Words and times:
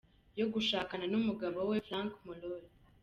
yo 0.39 0.45
gushakana 0.53 1.05
numugabo 1.11 1.57
we 1.69 1.77
Frank 1.87 2.11
Morel. 2.25 2.63